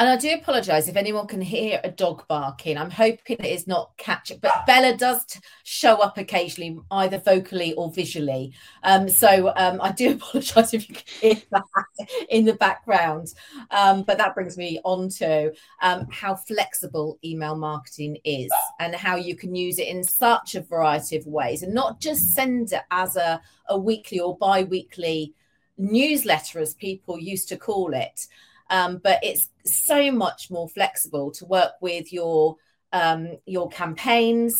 And 0.00 0.08
I 0.08 0.16
do 0.16 0.32
apologise 0.32 0.88
if 0.88 0.96
anyone 0.96 1.26
can 1.26 1.42
hear 1.42 1.78
a 1.84 1.90
dog 1.90 2.26
barking. 2.26 2.78
I'm 2.78 2.90
hoping 2.90 3.36
it 3.38 3.44
is 3.44 3.66
not 3.66 3.90
catching, 3.98 4.38
but 4.38 4.64
Bella 4.66 4.96
does 4.96 5.26
t- 5.26 5.40
show 5.62 5.96
up 5.96 6.16
occasionally, 6.16 6.78
either 6.90 7.18
vocally 7.18 7.74
or 7.74 7.92
visually. 7.92 8.54
Um, 8.82 9.10
so 9.10 9.52
um, 9.56 9.78
I 9.82 9.92
do 9.92 10.12
apologise 10.14 10.72
if 10.72 10.88
you 10.88 10.94
can 10.94 11.04
hear 11.20 11.42
that 11.50 12.08
in 12.30 12.46
the 12.46 12.54
background. 12.54 13.34
Um, 13.72 14.02
but 14.04 14.16
that 14.16 14.34
brings 14.34 14.56
me 14.56 14.80
on 14.84 15.10
to 15.18 15.52
um, 15.82 16.06
how 16.10 16.34
flexible 16.34 17.18
email 17.22 17.54
marketing 17.54 18.16
is 18.24 18.50
and 18.78 18.94
how 18.94 19.16
you 19.16 19.36
can 19.36 19.54
use 19.54 19.78
it 19.78 19.88
in 19.88 20.02
such 20.02 20.54
a 20.54 20.62
variety 20.62 21.18
of 21.18 21.26
ways 21.26 21.62
and 21.62 21.74
not 21.74 22.00
just 22.00 22.32
send 22.32 22.72
it 22.72 22.84
as 22.90 23.16
a, 23.16 23.38
a 23.68 23.78
weekly 23.78 24.18
or 24.18 24.34
bi 24.38 24.62
weekly 24.62 25.34
newsletter, 25.76 26.58
as 26.58 26.72
people 26.72 27.18
used 27.18 27.50
to 27.50 27.58
call 27.58 27.92
it. 27.92 28.26
Um, 28.70 29.00
but 29.02 29.18
it's 29.22 29.48
so 29.66 30.10
much 30.10 30.50
more 30.50 30.68
flexible 30.68 31.30
to 31.32 31.44
work 31.44 31.72
with 31.80 32.12
your 32.12 32.56
um, 32.92 33.38
your 33.46 33.68
campaigns, 33.68 34.56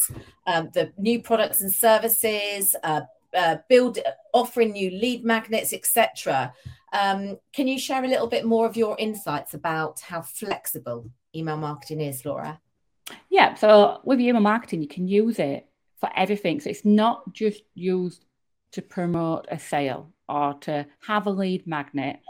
um, 0.46 0.70
the 0.72 0.92
new 0.96 1.20
products 1.20 1.62
and 1.62 1.72
services, 1.72 2.76
uh, 2.84 3.00
uh, 3.36 3.56
build 3.68 3.98
offering 4.32 4.72
new 4.72 4.90
lead 4.90 5.24
magnets, 5.24 5.72
etc. 5.72 6.52
Um, 6.92 7.38
can 7.52 7.68
you 7.68 7.78
share 7.78 8.04
a 8.04 8.08
little 8.08 8.26
bit 8.26 8.44
more 8.44 8.66
of 8.66 8.76
your 8.76 8.96
insights 8.98 9.54
about 9.54 10.00
how 10.00 10.22
flexible 10.22 11.10
email 11.34 11.56
marketing 11.56 12.00
is, 12.00 12.24
Laura? 12.24 12.60
Yeah, 13.28 13.54
so 13.54 14.00
with 14.04 14.20
email 14.20 14.42
marketing, 14.42 14.82
you 14.82 14.88
can 14.88 15.08
use 15.08 15.38
it 15.38 15.66
for 15.98 16.10
everything. 16.16 16.60
So 16.60 16.70
it's 16.70 16.84
not 16.84 17.32
just 17.32 17.62
used 17.74 18.24
to 18.72 18.82
promote 18.82 19.46
a 19.50 19.58
sale 19.58 20.12
or 20.28 20.54
to 20.60 20.86
have 21.06 21.26
a 21.26 21.30
lead 21.30 21.66
magnet. 21.66 22.20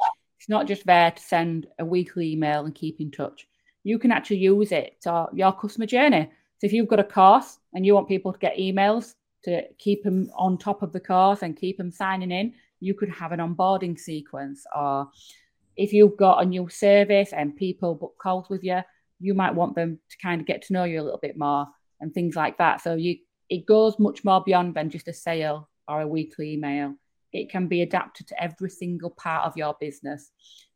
It's 0.40 0.48
not 0.48 0.66
just 0.66 0.86
there 0.86 1.10
to 1.10 1.22
send 1.22 1.66
a 1.78 1.84
weekly 1.84 2.32
email 2.32 2.64
and 2.64 2.74
keep 2.74 2.98
in 2.98 3.10
touch. 3.10 3.46
You 3.84 3.98
can 3.98 4.10
actually 4.10 4.38
use 4.38 4.72
it 4.72 4.96
to 5.02 5.28
your 5.34 5.52
customer 5.52 5.84
journey. 5.84 6.30
So 6.58 6.66
if 6.66 6.72
you've 6.72 6.88
got 6.88 6.98
a 6.98 7.04
course 7.04 7.58
and 7.74 7.84
you 7.84 7.94
want 7.94 8.08
people 8.08 8.32
to 8.32 8.38
get 8.38 8.56
emails 8.56 9.16
to 9.44 9.62
keep 9.78 10.02
them 10.02 10.30
on 10.34 10.56
top 10.56 10.82
of 10.82 10.92
the 10.92 11.00
course 11.00 11.42
and 11.42 11.58
keep 11.58 11.76
them 11.76 11.90
signing 11.90 12.30
in, 12.30 12.54
you 12.80 12.94
could 12.94 13.10
have 13.10 13.32
an 13.32 13.40
onboarding 13.40 13.98
sequence. 13.98 14.64
Or 14.74 15.10
if 15.76 15.92
you've 15.92 16.16
got 16.16 16.42
a 16.42 16.46
new 16.46 16.70
service 16.70 17.34
and 17.34 17.54
people 17.54 17.94
book 17.94 18.16
calls 18.18 18.48
with 18.48 18.64
you, 18.64 18.80
you 19.18 19.34
might 19.34 19.54
want 19.54 19.74
them 19.74 19.98
to 20.08 20.16
kind 20.22 20.40
of 20.40 20.46
get 20.46 20.62
to 20.62 20.72
know 20.72 20.84
you 20.84 21.02
a 21.02 21.04
little 21.04 21.20
bit 21.20 21.36
more 21.36 21.66
and 22.00 22.14
things 22.14 22.34
like 22.34 22.56
that. 22.56 22.80
So 22.80 22.94
you 22.94 23.18
it 23.50 23.66
goes 23.66 23.98
much 23.98 24.24
more 24.24 24.42
beyond 24.42 24.74
than 24.74 24.88
just 24.88 25.08
a 25.08 25.12
sale 25.12 25.68
or 25.86 26.00
a 26.00 26.08
weekly 26.08 26.54
email 26.54 26.94
it 27.32 27.50
can 27.50 27.68
be 27.68 27.82
adapted 27.82 28.26
to 28.28 28.42
every 28.42 28.70
single 28.70 29.10
part 29.10 29.46
of 29.46 29.56
your 29.56 29.76
business. 29.80 30.30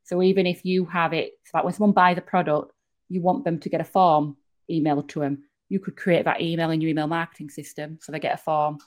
So 0.05 0.23
even 0.23 0.47
if 0.47 0.65
you 0.65 0.85
have 0.87 1.13
it, 1.13 1.33
so 1.45 1.51
that 1.55 1.65
when 1.65 1.75
someone 1.75 1.93
buys 1.93 2.19
a 2.19 2.23
product, 2.23 2.73
you 3.09 3.23
want 3.23 3.45
them 3.45 3.59
to 3.61 3.69
get 3.69 3.81
a 3.81 3.85
form 3.85 4.37
emailed 4.71 5.09
to 5.09 5.21
them, 5.21 5.45
you 5.69 5.79
could 5.81 5.97
create 5.97 6.25
that 6.25 6.41
email 6.41 6.71
in 6.71 6.81
your 6.81 6.91
email 6.91 7.07
marketing 7.07 7.51
system 7.51 7.99
so 8.01 8.13
they 8.13 8.19
get 8.19 8.35
a 8.35 8.43
form 8.43 8.79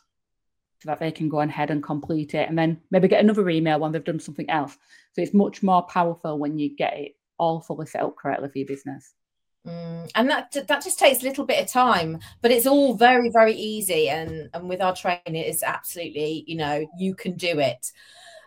so 0.80 0.90
that 0.90 1.00
they 1.00 1.12
can 1.12 1.28
go 1.28 1.42
ahead 1.42 1.72
and 1.72 1.84
complete 1.84 2.36
it 2.36 2.48
and 2.48 2.58
then 2.58 2.80
maybe 2.92 3.08
get 3.08 3.24
another 3.24 3.50
email 3.50 3.80
when 3.80 3.92
they've 3.92 4.04
done 4.04 4.20
something 4.20 4.50
else. 4.50 4.78
So 5.14 5.22
it's 5.22 5.34
much 5.34 5.64
more 5.64 5.82
powerful 5.84 6.38
when 6.38 6.60
you 6.60 6.76
get 6.76 6.98
it 6.98 7.16
all 7.40 7.62
fully 7.62 7.88
set 7.88 8.04
up 8.04 8.16
correctly 8.16 8.50
for 8.50 8.58
your 8.60 8.68
business. 8.68 9.14
Mm, 9.68 10.10
and 10.16 10.30
that 10.30 10.56
that 10.68 10.84
just 10.84 10.98
takes 10.98 11.22
a 11.22 11.26
little 11.26 11.46
bit 11.46 11.62
of 11.62 11.70
time, 11.70 12.20
but 12.42 12.52
it's 12.52 12.66
all 12.66 12.94
very 12.94 13.30
very 13.30 13.54
easy. 13.54 14.08
And 14.10 14.50
and 14.54 14.70
with 14.70 14.82
our 14.82 14.96
training, 14.96 15.36
it 15.36 15.48
is 15.48 15.62
absolutely 15.62 16.46
you 16.48 16.56
know 16.56 16.88
you 16.98 17.14
can 17.14 17.34
do 17.34 17.60
it. 17.60 17.92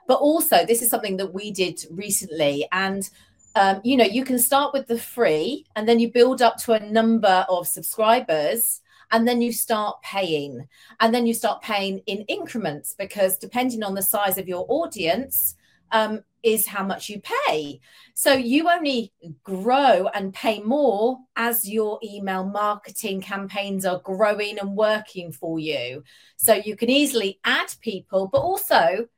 But 0.09 0.21
also, 0.21 0.65
this 0.65 0.83
is 0.83 0.91
something 0.91 1.19
that 1.19 1.35
we 1.35 1.51
did 1.51 1.85
recently, 1.91 2.67
and 2.73 3.09
um, 3.55 3.81
you 3.85 3.97
know 3.97 4.05
you 4.05 4.25
can 4.25 4.39
start 4.39 4.73
with 4.73 4.87
the 4.87 4.99
free, 4.99 5.67
and 5.77 5.87
then 5.87 5.99
you 6.01 6.11
build 6.11 6.41
up 6.41 6.57
to 6.59 6.73
a 6.73 6.91
number 6.91 7.45
of 7.51 7.69
subscribers, 7.69 8.81
and 9.11 9.29
then 9.29 9.43
you 9.43 9.53
start 9.53 10.01
paying, 10.03 10.67
and 11.01 11.15
then 11.15 11.27
you 11.27 11.35
start 11.35 11.61
paying 11.61 11.99
in 12.07 12.25
increments 12.29 12.95
because 12.99 13.37
depending 13.37 13.83
on 13.83 13.95
the 13.95 14.03
size 14.03 14.39
of 14.39 14.49
your 14.49 14.65
audience, 14.71 15.57
um, 15.93 16.23
is 16.43 16.67
how 16.67 16.85
much 16.85 17.09
you 17.09 17.21
pay. 17.47 17.81
So 18.15 18.33
you 18.33 18.69
only 18.69 19.13
grow 19.45 20.09
and 20.15 20.33
pay 20.33 20.61
more 20.61 21.19
as 21.37 21.69
your 21.69 21.99
email 22.03 22.45
marketing 22.45 23.21
campaigns 23.21 23.85
are 23.85 24.01
growing 24.01 24.59
and 24.59 24.77
working 24.77 25.33
for 25.33 25.59
you. 25.59 26.03
So 26.37 26.55
you 26.55 26.77
can 26.77 26.91
easily 26.91 27.41
add 27.45 27.75
people, 27.81 28.29
but 28.29 28.39
also 28.39 29.09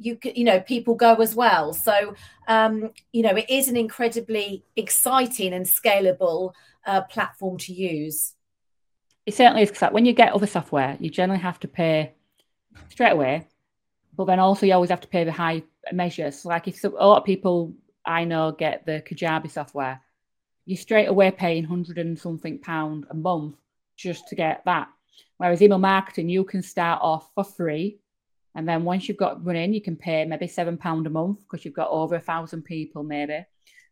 you 0.00 0.18
you 0.22 0.44
know, 0.44 0.60
people 0.60 0.94
go 0.94 1.14
as 1.16 1.34
well. 1.34 1.74
So 1.74 2.14
um, 2.48 2.90
you 3.12 3.22
know, 3.22 3.36
it 3.36 3.50
is 3.50 3.68
an 3.68 3.76
incredibly 3.76 4.64
exciting 4.74 5.52
and 5.52 5.66
scalable 5.66 6.54
uh, 6.86 7.02
platform 7.02 7.58
to 7.58 7.72
use. 7.72 8.34
It 9.26 9.34
certainly 9.34 9.62
is 9.62 9.70
because 9.70 9.92
when 9.92 10.06
you 10.06 10.14
get 10.14 10.32
other 10.32 10.46
software, 10.46 10.96
you 10.98 11.10
generally 11.10 11.42
have 11.42 11.60
to 11.60 11.68
pay 11.68 12.14
straight 12.88 13.12
away, 13.12 13.46
but 14.20 14.26
then 14.26 14.38
also 14.38 14.66
you 14.66 14.74
always 14.74 14.90
have 14.90 15.00
to 15.00 15.08
pay 15.08 15.24
the 15.24 15.32
high 15.32 15.62
measures. 15.92 16.44
Like 16.44 16.68
if 16.68 16.76
so, 16.76 16.90
a 16.98 17.06
lot 17.06 17.20
of 17.20 17.24
people 17.24 17.72
I 18.04 18.24
know 18.24 18.52
get 18.52 18.84
the 18.84 19.02
Kajabi 19.08 19.50
software, 19.50 20.02
you 20.66 20.76
straight 20.76 21.06
away 21.06 21.30
paying 21.30 21.64
hundred 21.64 21.96
and 21.96 22.18
something 22.18 22.58
pound 22.58 23.06
a 23.08 23.14
month 23.14 23.56
just 23.96 24.28
to 24.28 24.34
get 24.34 24.62
that. 24.66 24.88
Whereas 25.38 25.62
email 25.62 25.78
marketing, 25.78 26.28
you 26.28 26.44
can 26.44 26.62
start 26.62 27.00
off 27.00 27.30
for 27.34 27.44
free, 27.44 27.98
and 28.54 28.68
then 28.68 28.84
once 28.84 29.08
you've 29.08 29.16
got 29.16 29.42
running, 29.42 29.72
you 29.72 29.80
can 29.80 29.96
pay 29.96 30.26
maybe 30.26 30.48
seven 30.48 30.76
pound 30.76 31.06
a 31.06 31.10
month 31.10 31.38
because 31.40 31.64
you've 31.64 31.72
got 31.72 31.88
over 31.88 32.16
a 32.16 32.20
thousand 32.20 32.62
people 32.64 33.02
maybe. 33.02 33.46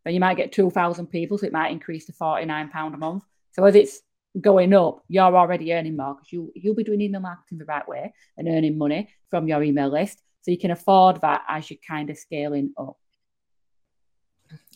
Then 0.04 0.12
you 0.12 0.20
might 0.20 0.36
get 0.36 0.52
two 0.52 0.68
thousand 0.68 1.06
people, 1.06 1.38
so 1.38 1.46
it 1.46 1.54
might 1.54 1.72
increase 1.72 2.04
to 2.04 2.12
forty 2.12 2.44
nine 2.44 2.68
pound 2.68 2.94
a 2.94 2.98
month. 2.98 3.24
So 3.52 3.64
as 3.64 3.74
it's 3.74 4.02
going 4.40 4.74
up, 4.74 5.02
you're 5.08 5.36
already 5.36 5.72
earning 5.72 5.96
more 5.96 6.14
because 6.14 6.32
you 6.32 6.52
you'll 6.54 6.74
be 6.74 6.84
doing 6.84 7.00
email 7.00 7.20
marketing 7.20 7.58
the 7.58 7.64
right 7.64 7.86
way 7.88 8.12
and 8.36 8.48
earning 8.48 8.78
money 8.78 9.08
from 9.30 9.48
your 9.48 9.62
email 9.62 9.88
list. 9.88 10.22
So 10.42 10.50
you 10.50 10.58
can 10.58 10.70
afford 10.70 11.20
that 11.20 11.42
as 11.48 11.70
you're 11.70 11.78
kind 11.86 12.10
of 12.10 12.16
scaling 12.16 12.72
up. 12.78 12.96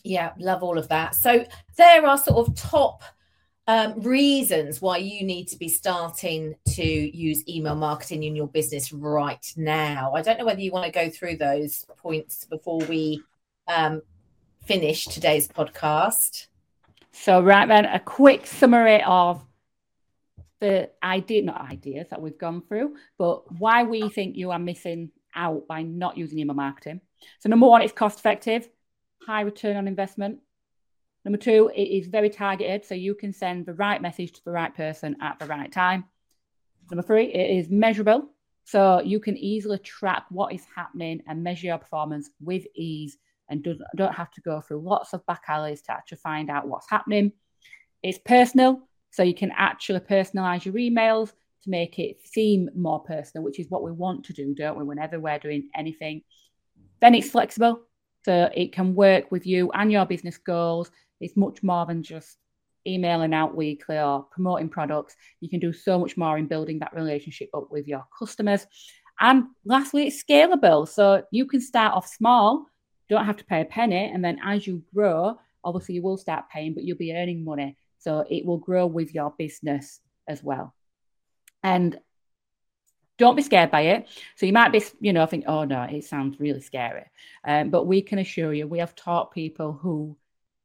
Yeah, 0.03 0.33
love 0.37 0.63
all 0.63 0.77
of 0.77 0.89
that. 0.89 1.15
So 1.15 1.45
there 1.77 2.05
are 2.05 2.17
sort 2.17 2.47
of 2.47 2.55
top 2.55 3.03
um, 3.67 4.01
reasons 4.01 4.81
why 4.81 4.97
you 4.97 5.25
need 5.25 5.47
to 5.47 5.57
be 5.57 5.69
starting 5.69 6.55
to 6.69 6.83
use 6.83 7.47
email 7.47 7.75
marketing 7.75 8.23
in 8.23 8.35
your 8.35 8.47
business 8.47 8.91
right 8.91 9.45
now. 9.55 10.13
I 10.13 10.21
don't 10.21 10.37
know 10.37 10.45
whether 10.45 10.59
you 10.59 10.71
want 10.71 10.85
to 10.85 10.91
go 10.91 11.09
through 11.09 11.37
those 11.37 11.85
points 11.97 12.45
before 12.45 12.79
we 12.79 13.23
um, 13.67 14.01
finish 14.65 15.05
today's 15.05 15.47
podcast. 15.47 16.47
So, 17.13 17.41
right 17.41 17.67
then, 17.67 17.85
a 17.85 17.99
quick 17.99 18.45
summary 18.45 19.01
of 19.03 19.45
the 20.63 20.89
idea, 21.03 21.41
not 21.41 21.69
ideas 21.69 22.07
that 22.09 22.21
we've 22.21 22.37
gone 22.37 22.61
through, 22.61 22.95
but 23.17 23.51
why 23.59 23.83
we 23.83 24.07
think 24.07 24.37
you 24.37 24.51
are 24.51 24.59
missing 24.59 25.11
out 25.35 25.67
by 25.67 25.81
not 25.81 26.17
using 26.17 26.39
email 26.39 26.55
marketing. 26.55 27.01
So, 27.39 27.49
number 27.49 27.67
one, 27.67 27.81
it's 27.81 27.91
cost 27.91 28.17
effective, 28.19 28.69
high 29.27 29.41
return 29.41 29.75
on 29.75 29.89
investment. 29.89 30.39
Number 31.25 31.37
two, 31.37 31.69
it 31.75 31.83
is 31.83 32.07
very 32.07 32.29
targeted, 32.29 32.85
so 32.85 32.95
you 32.95 33.13
can 33.13 33.33
send 33.33 33.65
the 33.65 33.73
right 33.73 34.01
message 34.01 34.31
to 34.33 34.45
the 34.45 34.51
right 34.51 34.73
person 34.73 35.17
at 35.21 35.37
the 35.37 35.47
right 35.47 35.69
time. 35.69 36.05
Number 36.89 37.03
three, 37.03 37.25
it 37.25 37.57
is 37.57 37.69
measurable, 37.69 38.29
so 38.63 39.01
you 39.01 39.19
can 39.19 39.37
easily 39.37 39.79
track 39.79 40.23
what 40.29 40.53
is 40.53 40.65
happening 40.73 41.21
and 41.27 41.43
measure 41.43 41.67
your 41.67 41.77
performance 41.77 42.29
with 42.39 42.63
ease 42.73 43.17
and 43.49 43.67
don't 43.97 44.15
have 44.15 44.31
to 44.31 44.41
go 44.41 44.61
through 44.61 44.81
lots 44.81 45.11
of 45.11 45.25
back 45.25 45.43
alleys 45.49 45.81
to 45.81 45.91
actually 45.91 46.19
find 46.19 46.49
out 46.49 46.69
what's 46.69 46.89
happening. 46.89 47.33
It's 48.01 48.17
personal, 48.17 48.87
so 49.13 49.21
you 49.21 49.35
can 49.35 49.51
actually 49.55 49.99
personalize 49.99 50.65
your 50.65 50.73
emails 50.73 51.29
to 51.63 51.69
make 51.69 51.99
it 51.99 52.17
seem 52.25 52.69
more 52.75 52.99
personal, 52.99 53.43
which 53.43 53.59
is 53.59 53.69
what 53.69 53.83
we 53.83 53.91
want 53.91 54.25
to 54.25 54.33
do, 54.33 54.55
don't 54.55 54.77
we, 54.77 54.83
whenever 54.83 55.19
we're 55.19 55.37
doing 55.37 55.69
anything. 55.75 56.23
Then 56.99 57.13
it's 57.13 57.29
flexible, 57.29 57.81
so 58.25 58.49
it 58.55 58.73
can 58.73 58.95
work 58.95 59.31
with 59.31 59.45
you 59.45 59.71
and 59.71 59.91
your 59.91 60.05
business 60.05 60.37
goals. 60.37 60.89
It's 61.21 61.37
much 61.37 61.61
more 61.61 61.85
than 61.85 62.01
just 62.01 62.37
emailing 62.87 63.35
out 63.35 63.55
weekly 63.55 63.97
or 63.97 64.23
promoting 64.23 64.69
products. 64.69 65.15
You 65.41 65.49
can 65.49 65.59
do 65.59 65.71
so 65.71 65.99
much 65.99 66.17
more 66.17 66.37
in 66.37 66.47
building 66.47 66.79
that 66.79 66.95
relationship 66.95 67.49
up 67.53 67.67
with 67.69 67.87
your 67.87 68.05
customers. 68.17 68.65
And 69.19 69.43
lastly, 69.63 70.07
it's 70.07 70.23
scalable. 70.23 70.87
So 70.87 71.23
you 71.31 71.45
can 71.45 71.61
start 71.61 71.93
off 71.93 72.07
small, 72.07 72.65
don't 73.09 73.25
have 73.25 73.37
to 73.37 73.45
pay 73.45 73.61
a 73.61 73.65
penny. 73.65 74.11
And 74.11 74.25
then 74.25 74.39
as 74.43 74.65
you 74.65 74.83
grow, 74.93 75.37
obviously 75.63 75.95
you 75.95 76.01
will 76.01 76.17
start 76.17 76.45
paying, 76.51 76.73
but 76.73 76.83
you'll 76.83 76.97
be 76.97 77.13
earning 77.13 77.45
money. 77.45 77.77
So 78.03 78.25
it 78.29 78.45
will 78.45 78.57
grow 78.57 78.85
with 78.85 79.13
your 79.13 79.33
business 79.37 80.01
as 80.27 80.43
well. 80.43 80.75
And 81.63 81.97
don't 83.17 83.37
be 83.37 83.41
scared 83.41 83.71
by 83.71 83.81
it. 83.81 84.09
So 84.35 84.45
you 84.45 84.51
might 84.51 84.73
be, 84.73 84.83
you 84.99 85.13
know, 85.13 85.25
think, 85.25 85.45
oh 85.47 85.63
no, 85.63 85.83
it 85.83 86.03
sounds 86.03 86.37
really 86.37 86.59
scary. 86.59 87.05
Um, 87.47 87.69
but 87.69 87.85
we 87.85 88.01
can 88.01 88.19
assure 88.19 88.53
you, 88.53 88.67
we 88.67 88.79
have 88.79 88.93
taught 88.95 89.31
people 89.31 89.71
who 89.71 90.17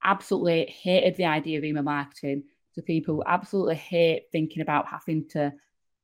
absolutely 0.02 0.66
hated 0.66 1.16
the 1.16 1.26
idea 1.26 1.58
of 1.58 1.64
email 1.64 1.84
marketing 1.84 2.42
to 2.74 2.82
people 2.82 3.14
who 3.14 3.22
absolutely 3.24 3.76
hate 3.76 4.24
thinking 4.32 4.60
about 4.60 4.88
having 4.88 5.28
to 5.28 5.52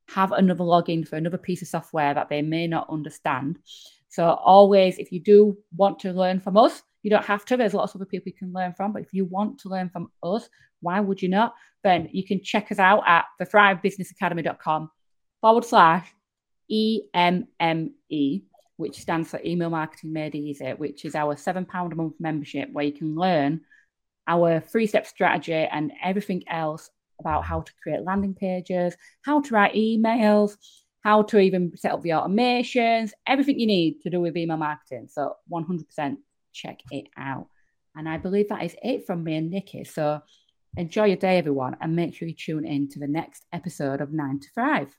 have 0.07 0.31
another 0.31 0.63
login 0.63 1.05
for 1.05 1.17
another 1.17 1.37
piece 1.37 1.61
of 1.61 1.67
software 1.67 2.13
that 2.13 2.29
they 2.29 2.41
may 2.41 2.67
not 2.67 2.89
understand. 2.89 3.59
So 4.07 4.25
always, 4.25 4.99
if 4.99 5.11
you 5.11 5.19
do 5.19 5.57
want 5.75 5.99
to 5.99 6.13
learn 6.13 6.39
from 6.39 6.55
us, 6.55 6.81
you 7.05 7.11
don't 7.11 7.23
have 7.23 7.45
to. 7.45 7.55
There's 7.55 7.75
lots 7.75 7.93
of 7.93 8.01
other 8.01 8.07
people 8.07 8.29
you 8.29 8.33
can 8.33 8.51
learn 8.51 8.73
from. 8.73 8.91
But 8.91 9.03
if 9.03 9.13
you 9.13 9.25
want 9.25 9.59
to 9.59 9.69
learn 9.69 9.89
from 9.89 10.09
us, 10.23 10.49
why 10.81 10.99
would 10.99 11.21
you 11.21 11.29
not? 11.29 11.53
Then 11.83 12.09
you 12.11 12.25
can 12.25 12.43
check 12.43 12.71
us 12.71 12.79
out 12.79 13.03
at 13.05 13.25
the 13.37 13.45
thrivebusinessacademy.com 13.45 14.89
forward 15.39 15.65
slash 15.65 16.11
EMME, 16.71 18.41
which 18.77 18.99
stands 18.99 19.29
for 19.29 19.39
Email 19.45 19.69
Marketing 19.69 20.13
Made 20.13 20.33
Easy, 20.33 20.71
which 20.71 21.05
is 21.05 21.13
our 21.13 21.35
£7 21.35 21.91
a 21.91 21.95
month 21.95 22.15
membership 22.19 22.69
where 22.71 22.85
you 22.85 22.91
can 22.91 23.13
learn 23.13 23.61
our 24.27 24.59
three 24.59 24.87
step 24.87 25.05
strategy 25.05 25.53
and 25.53 25.91
everything 26.03 26.43
else 26.47 26.89
about 27.19 27.45
how 27.45 27.61
to 27.61 27.71
create 27.83 28.01
landing 28.01 28.33
pages, 28.33 28.95
how 29.21 29.41
to 29.41 29.53
write 29.53 29.75
emails, 29.75 30.57
how 31.03 31.21
to 31.21 31.37
even 31.37 31.71
set 31.77 31.91
up 31.91 32.01
the 32.01 32.09
automations, 32.09 33.11
everything 33.27 33.59
you 33.59 33.67
need 33.67 34.01
to 34.01 34.09
do 34.09 34.19
with 34.19 34.35
email 34.35 34.57
marketing. 34.57 35.07
So 35.07 35.35
100% 35.53 36.17
check 36.55 36.79
it 36.91 37.07
out. 37.17 37.47
And 37.95 38.09
I 38.09 38.17
believe 38.17 38.49
that 38.49 38.63
is 38.63 38.75
it 38.81 39.05
from 39.05 39.23
me 39.23 39.35
and 39.35 39.51
Nicky. 39.51 39.83
So 39.83 40.21
enjoy 40.77 41.05
your 41.05 41.17
day, 41.17 41.37
everyone, 41.37 41.77
and 41.81 41.95
make 41.95 42.15
sure 42.15 42.27
you 42.27 42.33
tune 42.33 42.65
in 42.65 42.89
to 42.89 42.99
the 42.99 43.07
next 43.07 43.45
episode 43.53 44.01
of 44.01 44.11
Nine 44.11 44.39
to 44.39 44.47
Thrive. 44.53 44.95